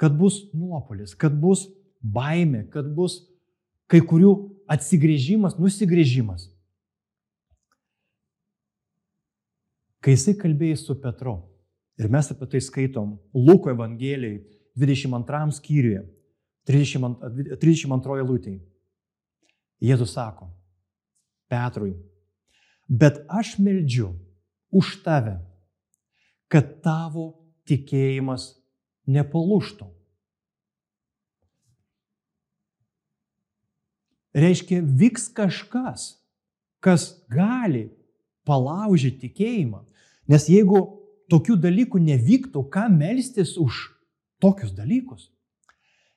[0.02, 1.68] kad bus nuopolis, kad bus
[2.00, 3.20] baime, kad bus
[3.86, 4.32] kai kurių
[4.66, 6.48] atsigrėžimas, nusigrėžimas.
[10.02, 11.36] Kai jisai kalbėjo su Petru,
[12.02, 14.40] ir mes apie tai skaitom Luko Evangelijai
[14.74, 16.00] 22 skyriuje,
[16.66, 18.58] 32, 32 lūtėje.
[19.82, 20.48] Jėzus sako
[21.50, 21.92] Petrui,
[22.90, 24.10] bet aš meldžiu
[24.74, 25.36] už tave,
[26.50, 27.28] kad tavo
[27.70, 28.48] tikėjimas
[29.10, 29.88] nepalūštų.
[34.32, 36.06] Reiškia, vyks kažkas,
[36.80, 37.90] kas gali
[38.48, 39.82] palaužyti tikėjimą.
[40.30, 40.80] Nes jeigu
[41.32, 43.90] tokių dalykų nevyktų, ką melstis už
[44.42, 45.28] tokius dalykus?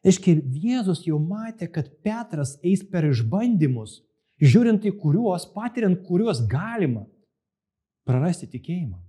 [0.06, 4.04] Reiškia, Jėzus jau matė, kad Petras eis per išbandymus,
[4.38, 7.08] žiūrint į kuriuos, patiriant kuriuos galima
[8.06, 9.00] prarasti tikėjimą.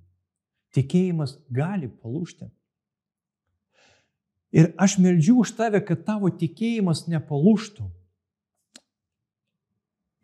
[0.74, 2.48] Tikėjimas gali palūšti.
[4.54, 7.88] Ir aš meldžiu už tave, kad tavo tikėjimas nepalūštų.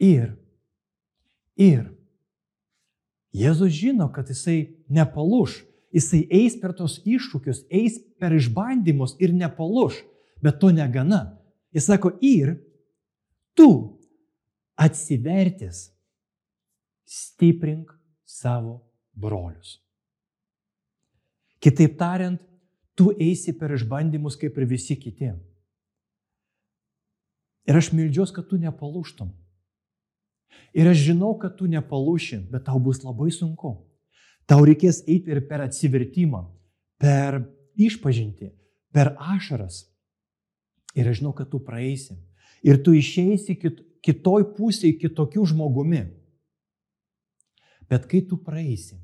[0.02, 0.32] Ir,
[1.58, 1.90] ir,
[3.32, 5.62] Jėzus žino, kad jisai nepalūš,
[5.96, 10.02] jisai eis per tos iššūkius, eis per išbandymus ir nepalūš.
[10.44, 11.38] Bet to negana.
[11.72, 12.58] Jis sako, ir
[13.56, 13.96] tu
[14.76, 15.86] atsivertęs
[17.08, 17.94] stiprink
[18.26, 18.82] savo
[19.16, 19.78] brolius.
[21.62, 22.42] Kitaip tariant,
[22.98, 25.30] tu eisi per išbandymus kaip ir visi kiti.
[27.68, 29.30] Ir aš mildžiuos, kad tu nepalūštum.
[30.76, 33.76] Ir aš žinau, kad tu nepalūši, bet tau bus labai sunku.
[34.48, 36.42] Tau reikės eiti ir per atsivertimą,
[37.00, 37.38] per
[37.78, 38.50] išpažinti,
[38.92, 39.86] per ašaras,
[40.94, 42.16] Ir aš žinau, kad tu praeisi.
[42.62, 46.04] Ir tu išeisi kit, kitoj pusėje kitokių žmogumi.
[47.88, 48.96] Bet kai tu praeisi,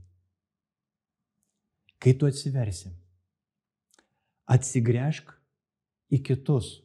[2.00, 2.92] kai tu atsiversi,
[4.48, 5.32] atsigręžk
[6.12, 6.78] į kitus,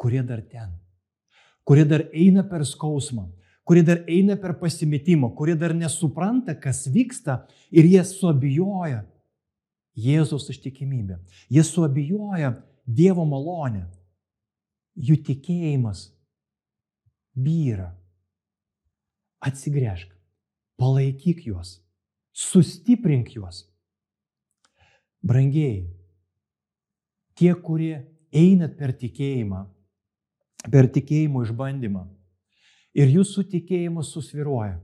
[0.00, 0.72] kurie dar ten,
[1.64, 3.28] kurie dar eina per skausmą,
[3.64, 9.04] kurie dar eina per pasimetimą, kurie dar nesupranta, kas vyksta ir jie suabijoja
[9.94, 11.20] Jėzaus ištikimybę.
[11.46, 13.84] Jie suabijoja Dievo malonę
[14.94, 16.08] jų tikėjimas
[17.34, 17.92] vyra.
[19.44, 20.08] Atsigręžk,
[20.80, 21.78] palaikyk juos,
[22.32, 23.64] sustiprink juos.
[25.24, 25.84] Brangiai,
[27.38, 29.64] tie, kurie einat per tikėjimą,
[30.70, 32.04] per tikėjimo išbandymą
[32.94, 34.78] ir jūsų tikėjimas susviruoja,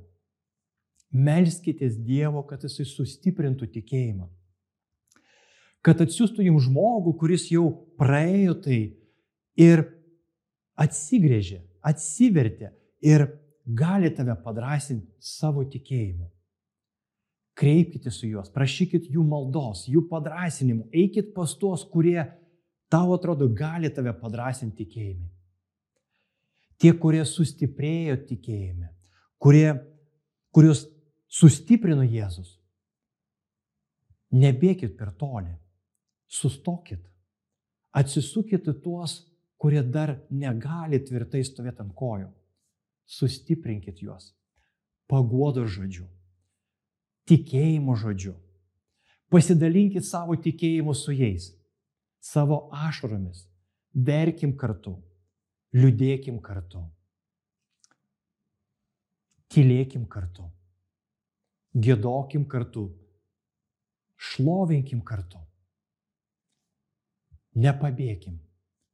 [1.11, 4.29] melskitės Dievo, kad jisai sustiprintų tikėjimą.
[5.81, 8.81] Kad atsiųstų jums žmogų, kuris jau praėjo tai
[9.59, 9.87] ir
[10.81, 13.27] atsigrėžė, atsivertė ir
[13.65, 16.29] gali tave padrasinti savo tikėjimu.
[17.61, 22.23] Kreipkite su juos, prašykit jų maldos, jų padrasinimų, eikit pas tuos, kurie
[22.91, 25.31] tau atrodo gali tave padrasinti tikėjimui.
[26.81, 28.89] Tie, kurie sustiprėjo tikėjime,
[29.39, 29.69] kurie,
[30.55, 30.87] kuriuos
[31.29, 32.57] sustiprino Jėzus.
[34.31, 35.53] Nebėkit per toli,
[36.31, 37.03] sustokit,
[37.93, 39.19] atsisukit į tuos
[39.61, 42.31] kurie dar negali tvirtai stovėti ant kojų.
[43.05, 44.31] Sustiprinkit juos.
[45.11, 46.07] Paguodo žodžiu.
[47.29, 48.33] Tikėjimo žodžiu.
[49.31, 51.51] Pasidalinkit savo tikėjimu su jais.
[52.21, 53.47] Savo ašaromis.
[53.95, 54.99] Verkim kartu.
[55.75, 56.83] Liūdėkim kartu.
[59.51, 60.45] Tylėkim kartu.
[61.75, 62.91] Gėdokim kartu.
[64.21, 65.41] Šlovinkim kartu.
[67.57, 68.37] Nepabėkim.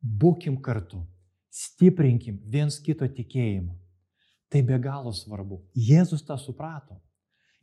[0.01, 1.03] Būkim kartu.
[1.51, 3.75] Stiprinkim viens kito tikėjimą.
[4.53, 5.65] Tai be galo svarbu.
[5.75, 7.01] Jėzus tą suprato.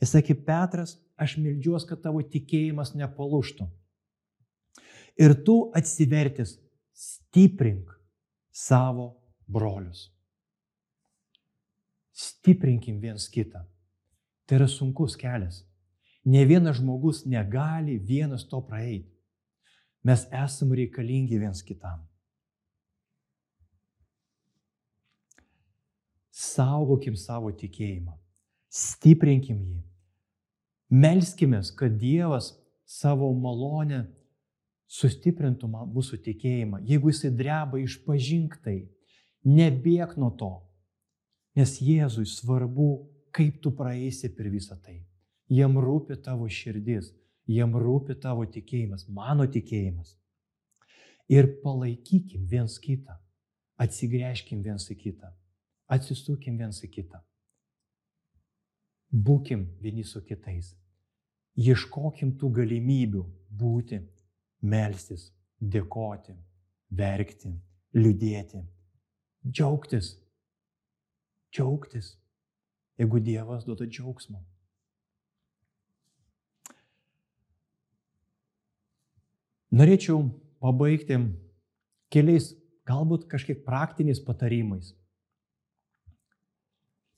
[0.02, 3.69] Jis sakė, Petras, aš mildžiuos, kad tavo tikėjimas nepalūštų.
[5.19, 6.58] Ir tu atsivertis,
[6.93, 7.91] stiprink
[8.52, 9.13] savo
[9.47, 10.10] brolius.
[12.13, 13.63] Stiprinkim viens kitą.
[14.45, 15.63] Tai yra sunkus kelias.
[16.26, 19.10] Ne vienas žmogus negali vienas to praeiti.
[20.04, 22.04] Mes esame reikalingi viens kitam.
[26.34, 28.13] Saugokim savo tikėjimą.
[28.73, 29.80] Stiprinkim jį.
[30.93, 32.52] Melskime, kad Dievas
[32.86, 34.04] savo malonę
[34.93, 36.84] sustiprintų mūsų tikėjimą.
[36.86, 38.84] Jeigu jisai dreba, išpažink tai.
[39.43, 40.51] Nebėg nuo to.
[41.58, 45.01] Nes Jėzui svarbu, kaip tu praeisi per visą tai.
[45.51, 47.12] Jiem rūpi tavo širdis,
[47.49, 50.15] jiem rūpi tavo tikėjimas, mano tikėjimas.
[51.29, 53.15] Ir palaikykim viens kitą,
[53.82, 55.29] atsigręžkim viens į kitą,
[55.91, 57.21] atsisukim viens į kitą.
[59.13, 60.73] Būkim vieni su kitais.
[61.53, 63.21] Ieškokim tų galimybių
[63.53, 63.99] būti,
[64.63, 65.28] melstis,
[65.60, 66.34] dėkoti,
[66.95, 67.52] verkti,
[67.95, 68.63] liūdėti,
[69.45, 70.15] džiaugtis.
[71.54, 72.15] Džiaugtis,
[72.97, 74.39] jeigu Dievas duoda džiaugsmo.
[79.73, 80.23] Norėčiau
[80.62, 81.17] pabaigti
[82.13, 82.52] keliais,
[82.86, 84.91] galbūt kažkiek praktiniais patarimais.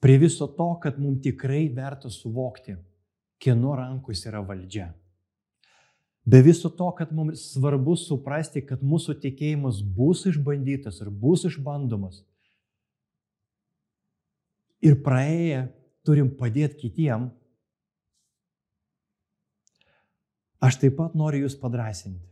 [0.03, 2.77] Prie viso to, kad mums tikrai verta suvokti,
[3.41, 4.91] kieno rankos yra valdžia.
[6.25, 12.23] Be viso to, kad mums svarbu suprasti, kad mūsų tikėjimas bus išbandytas ir bus išbandomas.
[14.81, 15.67] Ir praėję
[16.05, 17.29] turim padėti kitiem.
[20.65, 22.25] Aš taip pat noriu jūs padrasinti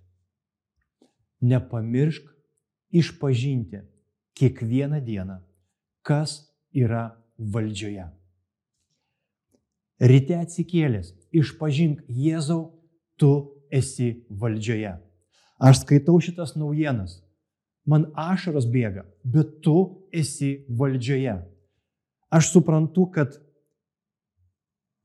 [1.43, 2.23] nepamiršk
[2.91, 3.81] išpažinti
[4.33, 5.37] kiekvieną dieną,
[6.01, 8.07] kas yra valdžioje.
[9.99, 12.73] Ryte atsikėlęs, išpažink Jėzau,
[13.19, 14.93] tu esi valdžioje.
[15.57, 17.21] Aš skaitau šitas naujienas,
[17.89, 21.39] man ašaros bėga, bet tu esi valdžioje.
[22.33, 23.37] Aš suprantu, kad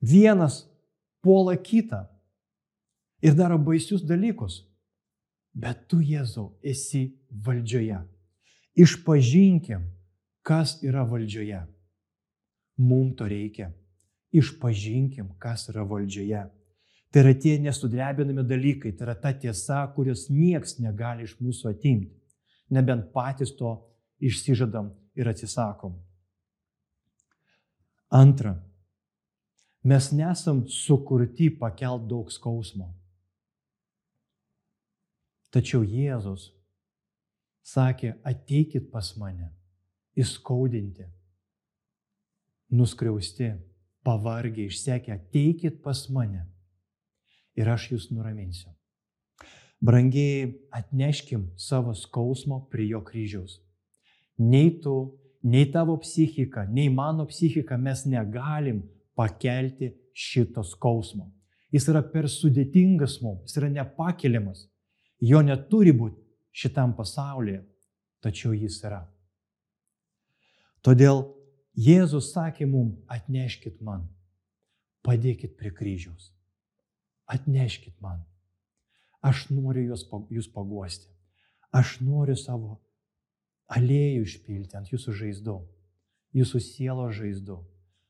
[0.01, 0.67] vienas
[1.25, 2.07] puola kitą
[3.23, 4.65] ir daro baisius dalykus.
[5.59, 7.99] Bet tu, Jėzau, esi valdžioje.
[8.79, 9.89] Išpažinkim,
[10.47, 11.65] kas yra valdžioje.
[12.79, 13.73] Mums to reikia.
[14.31, 16.45] Išpažinkim, kas yra valdžioje.
[17.11, 22.13] Tai yra tie nesudrebinami dalykai, tai yra ta tiesa, kurios nieks negali iš mūsų atimti.
[22.69, 23.71] Nebent patys to
[24.21, 25.95] išsižadam ir atsisakom.
[28.13, 28.59] Antra,
[29.85, 32.91] mes nesam sukurti pakelt daug skausmo.
[35.49, 36.51] Tačiau Jėzus
[37.65, 39.49] sakė, ateikit pas mane,
[40.17, 41.09] įskaudinti,
[42.77, 43.55] nuskriausti,
[44.05, 46.45] pavargę, išsekę, ateikit pas mane
[47.59, 48.71] ir aš jūs nuraminsiu.
[49.83, 53.61] Brangiai, atneškim savo skausmo prie jo kryžiaus.
[54.39, 58.83] Nei tu, nei tavo psichika, nei mano psichika mes negalim
[59.19, 61.31] pakelti šito skausmo.
[61.75, 64.67] Jis yra per sudėtingas mums, jis yra nepakeliamas.
[65.21, 66.23] Jo neturi būti
[66.55, 67.61] šitam pasaulyje,
[68.23, 69.03] tačiau jis yra.
[70.83, 71.27] Todėl
[71.79, 74.09] Jėzus sakė mums, atneškit man,
[75.07, 76.33] padėkit prie kryžiaus,
[77.29, 78.25] atneškit man.
[79.23, 81.11] Aš noriu jūs, jūs paguosti.
[81.75, 82.79] Aš noriu savo
[83.69, 85.59] aliejų išpilti ant jūsų žaizdų,
[86.39, 87.59] jūsų sielo žaizdų.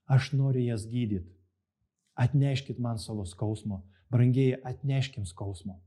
[0.09, 1.35] Aš noriu jas gydyti.
[2.19, 3.83] Atneškit man savo skausmo.
[4.11, 5.79] Brangiai, atneškim skausmo.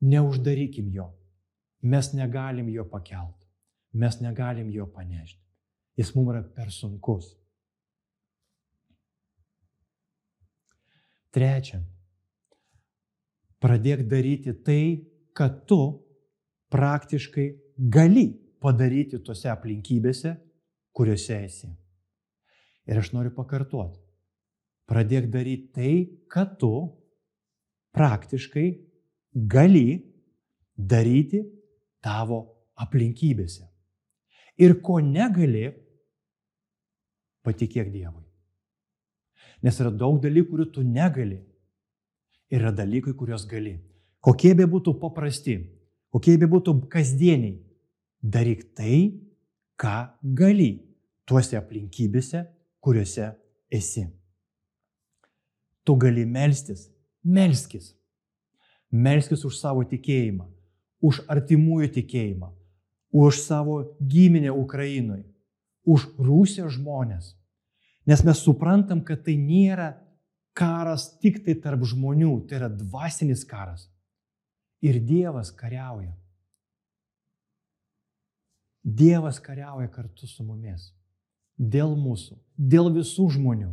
[0.00, 1.10] Neuždarykim jo.
[1.82, 3.36] Mes negalim jo pakelt.
[3.92, 5.40] Mes negalim jo panešti.
[5.96, 7.28] Jis mums yra per sunkus.
[11.34, 11.82] Trečia.
[13.64, 14.82] Pradėk daryti tai,
[15.32, 15.80] kad tu
[16.74, 17.46] praktiškai
[17.90, 18.26] gali
[18.60, 20.34] padaryti tose aplinkybėse,
[20.94, 21.70] kuriuose esi.
[22.84, 24.02] Ir aš noriu pakartoti.
[24.84, 25.92] Pradėk daryti tai,
[26.28, 26.72] kad tu
[27.96, 28.66] praktiškai
[29.32, 30.02] gali
[30.76, 31.40] daryti
[32.04, 32.42] tavo
[32.76, 33.64] aplinkybėse.
[34.60, 35.70] Ir ko negali,
[37.44, 38.22] patikėk Dievui.
[39.64, 41.40] Nes yra daug dalykų, kurių tu negali.
[42.52, 43.78] Yra dalykai, kuriuos gali.
[44.24, 45.58] Kokie be būtų paprasti,
[46.12, 47.58] kokie be būtų kasdieniai,
[48.24, 49.20] daryk tai,
[49.80, 49.96] ką
[50.36, 50.78] gali,
[51.28, 52.44] tuose aplinkybėse,
[52.84, 53.32] kuriuose
[53.72, 54.06] esi.
[55.84, 56.88] Tu gali melstis,
[57.24, 57.92] melskis.
[58.94, 60.46] Melskis už savo tikėjimą,
[61.02, 62.52] už artimųjų tikėjimą,
[63.10, 65.24] už savo giminę Ukrainoje,
[65.84, 67.34] už Rusijos žmonės.
[68.06, 69.96] Nes mes suprantam, kad tai nėra
[70.54, 73.88] karas tik tai tarp žmonių, tai yra dvasinis karas.
[74.84, 76.12] Ir Dievas kariauja.
[78.84, 80.92] Dievas kariauja kartu su mumis.
[81.56, 83.72] Dėl mūsų, dėl visų žmonių.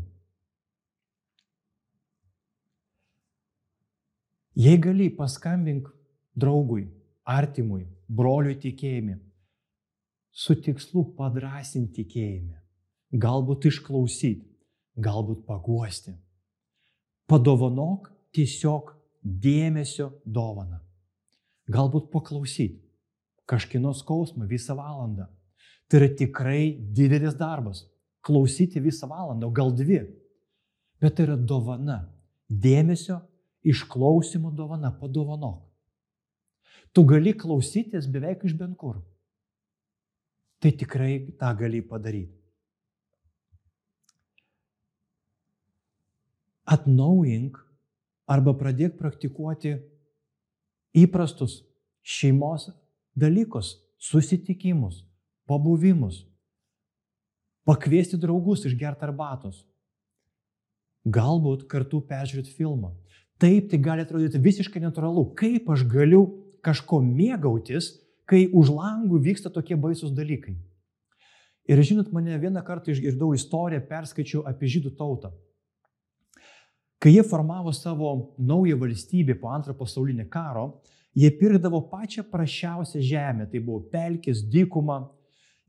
[4.61, 5.87] Jei gali, paskambink
[6.37, 6.85] draugui,
[7.23, 9.17] artimui, broliui tikėjimi,
[10.31, 12.59] su tikslu padrasinti tikėjime,
[13.11, 14.45] galbūt išklausyti,
[14.99, 16.13] galbūt paguosti.
[17.31, 18.89] Padovanok tiesiog
[19.23, 20.81] dėmesio dovaną.
[21.71, 22.81] Galbūt paklausyti
[23.47, 25.29] kažkino skausmą visą valandą.
[25.87, 26.63] Tai yra tikrai
[26.95, 27.85] didelis darbas.
[28.19, 30.01] Klausyti visą valandą, gal dvi.
[30.99, 32.01] Bet tai yra dovana.
[32.51, 33.21] Dėmesio
[33.63, 35.63] išklausimo dovana, padovanok.
[36.91, 38.99] Tu gali klausytis beveik iš bent kur.
[40.59, 42.40] Tai tikrai tą gali padaryti.
[46.71, 47.57] Atnaujink
[48.31, 49.75] arba pradėk praktikuoti
[50.95, 51.59] įprastus
[52.01, 52.69] šeimos
[53.17, 55.01] dalykus, susitikimus,
[55.49, 56.23] pabuvimus,
[57.67, 59.65] pakviesti draugus išgerti arbatos,
[61.05, 62.93] galbūt kartu peržiūrėti filmą.
[63.41, 65.31] Taip, tai gali atrodyti visiškai natūralu.
[65.37, 66.23] Kaip aš galiu
[66.61, 67.95] kažko mėgautis,
[68.29, 70.53] kai už langų vyksta tokie baisus dalykai.
[71.69, 75.33] Ir žinot, mane vieną kartą išgirdau istoriją, perskaičiau apie žydų tautą.
[77.01, 80.81] Kai jie formavo savo naują valstybę po antrojo pasaulinio karo,
[81.15, 83.47] jie pirkdavo pačią prašiausią žemę.
[83.49, 84.99] Tai buvo pelkės, dykuma.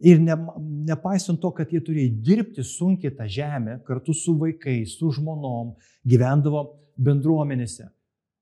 [0.03, 0.37] Ir ne,
[0.85, 5.73] nepaisant to, kad jie turėjo dirbti sunkiai tą žemę, kartu su vaikais, su žmonom,
[6.05, 6.67] gyvendavo
[7.01, 7.89] bendruomenėse.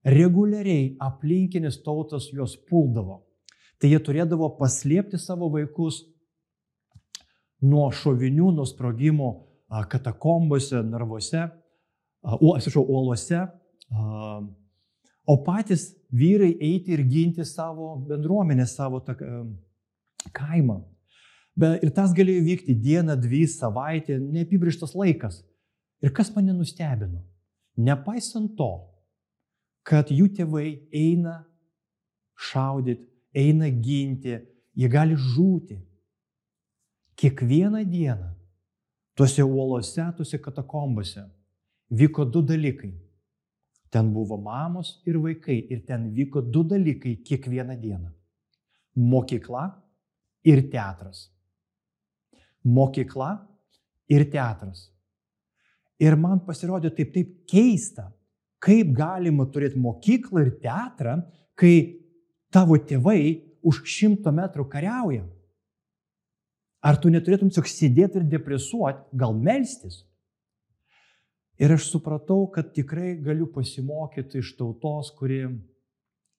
[0.05, 3.21] Reguliariai aplinkinis tautas juos puldavo.
[3.79, 6.03] Tai jie turėdavo paslėpti savo vaikus
[7.63, 9.31] nuo šovinių, nuo sprogimų
[9.93, 11.47] katakombose, narvuose,
[12.23, 13.41] o, atsiprašau, uolose,
[15.27, 19.17] o patys vyrai eiti ir ginti savo bendruomenę, savo tą,
[20.37, 20.81] kaimą.
[21.57, 25.41] Be, ir tas galėjo vykti dieną, dvi, savaitę, neapibrištas laikas.
[26.01, 27.25] Ir kas mane nustebino?
[27.81, 28.71] Nepaisant to,
[29.87, 31.41] kad jų tėvai eina
[32.51, 33.07] šaudyti,
[33.37, 34.39] eina ginti,
[34.77, 35.81] jie gali žūti.
[37.21, 38.31] Kiekvieną dieną
[39.19, 41.27] tuose uolose, tuose katakombose
[41.91, 42.93] vyko du dalykai.
[43.91, 48.11] Ten buvo mamos ir vaikai ir ten vyko du dalykai kiekvieną dieną.
[48.97, 49.65] Mokykla
[50.45, 51.29] ir teatras.
[52.65, 53.49] Mokykla
[54.09, 54.91] ir teatras.
[56.01, 58.09] Ir man pasirodė taip, taip keista,
[58.63, 61.19] kaip galima turėti mokyklą ir teatrą,
[61.59, 62.01] kai
[62.53, 65.27] tavo tėvai už šimto metrų kariauja.
[66.81, 70.05] Ar tu neturėtum tiesiog sėdėti ir depresuoti, gal melstis?
[71.61, 75.43] Ir aš supratau, kad tikrai galiu pasimokyti iš tautos, kuri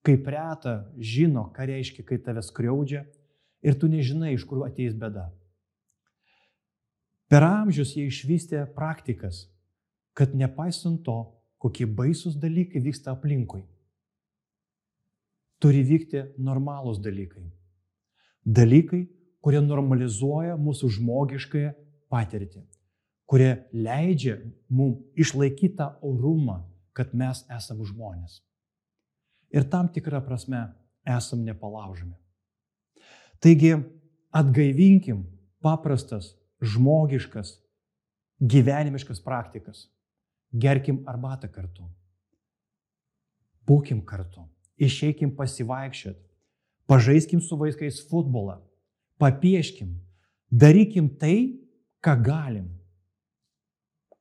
[0.02, 3.04] kaip reta žino, ką reiškia, kai tave skriaudžia
[3.62, 5.28] ir tu nežinai, iš kur ateis bėda.
[7.30, 9.46] Per amžius jie išvystė praktikas,
[10.12, 11.20] kad nepaisant to,
[11.62, 13.62] kokie baisus dalykai vyksta aplinkui,
[15.62, 17.46] turi vykti normalūs dalykai.
[18.42, 19.04] Dalykai,
[19.38, 21.70] kurie normalizuoja mūsų žmogiškąją
[22.10, 22.66] patirtį,
[23.32, 24.34] kurie leidžia
[24.68, 26.58] mums išlaikyti tą orumą,
[26.92, 28.42] kad mes esame žmonės.
[29.56, 30.66] Ir tam tikrą prasme
[31.08, 32.12] esam nepalaužami.
[33.40, 33.70] Taigi
[34.36, 35.22] atgaivinkim
[35.64, 37.54] paprastas, žmogiškas,
[38.36, 39.86] gyvenimiškas praktikas
[40.52, 41.88] gerkim arbatą kartu.
[43.64, 44.44] Būkim kartu,
[44.76, 46.20] išeikim pasivaikščiot,
[46.84, 48.60] pažaiskim su vaikais futbolą,
[49.16, 49.96] papieškim,
[50.52, 51.56] darykim tai,
[52.04, 52.68] ką galim,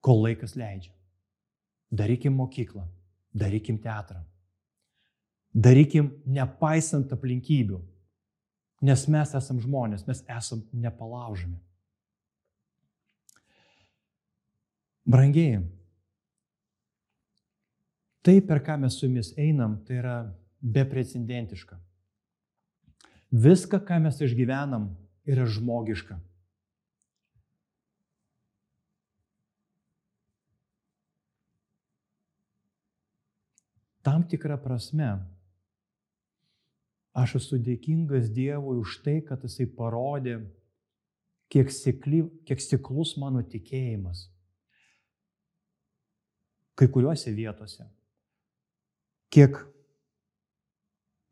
[0.02, 0.94] kol laikas leidžia.
[1.92, 2.86] Darykim mokyklą,
[3.36, 4.22] darykim teatrą.
[5.52, 7.82] Darykim nepaisant aplinkybių,
[8.88, 11.60] nes mes esam žmonės, mes esam nepalaužami.
[15.12, 15.60] Brangiai,
[18.22, 20.16] Tai, per ką mes su jumis einam, tai yra
[20.62, 21.78] beprecedentiška.
[23.32, 24.92] Viską, ką mes išgyvenam
[25.26, 26.20] yra žmogiška.
[34.02, 35.12] Tam tikrą prasme
[37.14, 40.40] aš esu dėkingas Dievui už tai, kad Jisai parodė,
[41.52, 44.30] kiek, sikli, kiek siklus mano tikėjimas.
[46.80, 47.86] Kai kuriuose vietose.
[49.32, 49.60] Kiek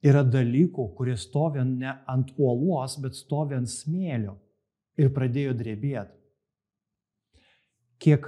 [0.05, 4.37] yra dalykų, kurie stovi ne ant uolos, bet stovi ant smėlio
[4.99, 6.15] ir pradėjo drebėti.
[7.99, 8.27] Kiek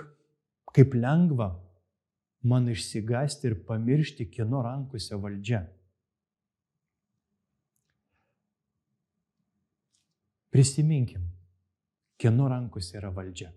[0.76, 1.52] kaip lengva
[2.42, 5.66] man išsigasti ir pamiršti, kieno rankose valdžia.
[10.52, 11.30] Prisiminkim,
[12.20, 13.54] kieno rankose yra valdžia.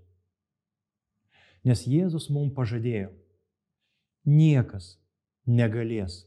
[1.65, 3.09] Nes Jėzus mums pažadėjo,
[4.29, 4.95] niekas
[5.49, 6.23] negalės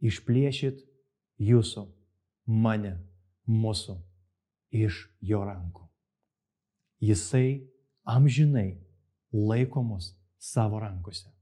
[0.00, 0.86] išplėšyti
[1.42, 1.84] jūsų,
[2.46, 2.94] mane,
[3.46, 3.98] mūsų
[4.72, 5.84] iš jo rankų.
[7.02, 7.66] Jisai
[8.08, 8.78] amžinai
[9.32, 11.35] laikomus savo rankose.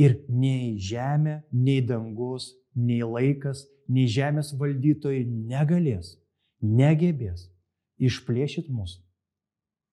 [0.00, 6.14] Ir nei žemė, nei dangus, nei laikas, nei žemės valdytojai negalės,
[6.64, 7.48] negebės
[8.00, 9.02] išplėšyti mūsų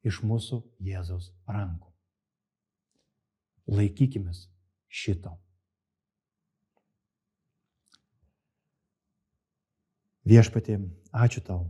[0.08, 1.92] iš mūsų Jėzaus rankų.
[3.68, 4.32] Laikykime
[4.88, 5.34] šito.
[10.28, 10.80] Viešpatė,
[11.16, 11.66] ačiū tau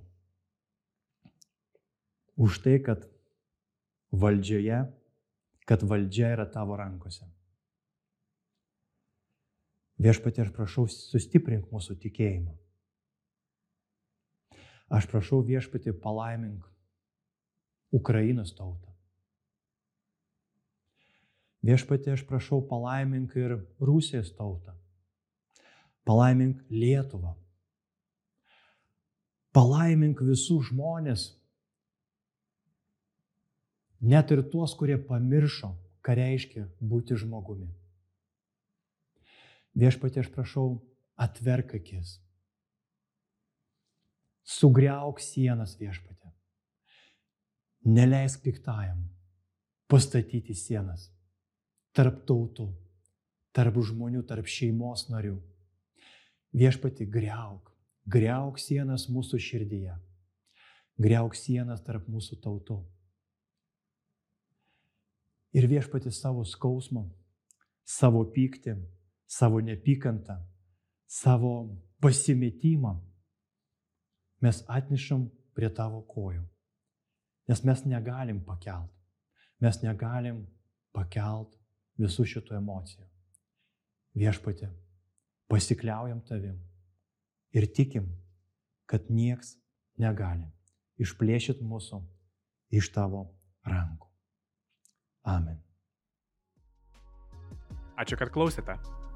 [2.37, 3.05] už tai, kad
[4.13, 4.83] valdžioje,
[5.69, 7.25] kad valdžia yra tavo rankose.
[9.97, 12.53] Viešpatė, aš prašau, sustiprink mūsų tikėjimą.
[14.93, 16.67] Aš prašau viešpatį palaimink
[17.91, 18.93] Ukrainos tautą.
[21.65, 24.75] Viešpatė, aš prašau palaimink ir Rusijos tautą.
[26.07, 27.33] Palaimink Lietuvą.
[29.51, 31.31] Palaimink visus žmonės,
[33.99, 35.73] net ir tuos, kurie pamiršo,
[36.05, 37.67] ką reiškia būti žmogumi.
[39.77, 40.79] Viešpatė, aš prašau,
[41.21, 42.17] atverk akis.
[44.47, 46.31] Sugriauk sienas viešpatė.
[47.87, 49.03] Neleisk piktajam
[49.91, 51.07] pastatyti sienas
[51.95, 52.67] tarp tautų,
[53.55, 55.37] tarp žmonių, tarp šeimos narių.
[56.57, 57.71] Viešpati, greuk,
[58.05, 59.95] greuk sienas mūsų širdyje,
[61.01, 62.81] greuk sienas tarp mūsų tautų.
[65.57, 67.07] Ir viešpati savo skausmą,
[67.87, 68.77] savo pyktį,
[69.27, 70.39] savo nepykantą,
[71.07, 72.95] savo pasimetimą
[74.41, 76.43] mes atnešam prie tavo kojų.
[77.47, 78.91] Nes mes negalim pakelt.
[79.59, 80.43] Mes negalim
[80.93, 81.55] pakelt
[81.97, 83.05] visų šitų emocijų.
[84.17, 84.69] Viešpatė,
[85.49, 86.59] pasikliaujam tavim
[87.53, 88.09] ir tikim,
[88.89, 89.55] kad nieks
[89.97, 90.45] negali
[91.01, 92.01] išplėšyti mūsų
[92.77, 93.27] iš tavo
[93.65, 94.09] rankų.
[95.27, 95.59] Amen.
[97.97, 98.77] Ačiū, kad klausėte.